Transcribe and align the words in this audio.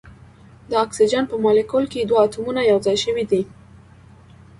د 0.69 0.71
اکسیجن 0.85 1.23
په 1.31 1.35
مالیکول 1.43 1.85
کې 1.91 1.99
دوه 2.09 2.19
اتومونه 2.25 2.61
یو 2.71 2.77
ځای 2.85 2.97
شوي 3.03 3.25
دي. 3.31 3.41